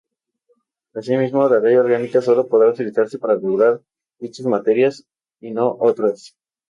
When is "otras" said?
5.79-6.35